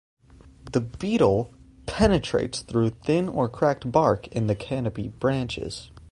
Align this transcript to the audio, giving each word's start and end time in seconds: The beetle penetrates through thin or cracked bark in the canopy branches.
The 0.71 0.81
beetle 0.81 1.53
penetrates 1.85 2.61
through 2.61 2.89
thin 2.89 3.29
or 3.29 3.47
cracked 3.47 3.91
bark 3.91 4.27
in 4.29 4.47
the 4.47 4.55
canopy 4.55 5.09
branches. 5.09 5.91